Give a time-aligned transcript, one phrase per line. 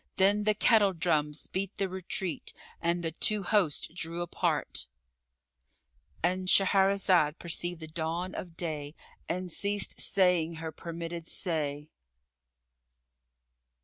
[0.17, 7.81] Then the kettle drums beat the retreat, and the two hosts drew apart,——And Shahrazad perceived
[7.81, 8.95] the dawn of day
[9.29, 11.91] and ceased saying her permitted say.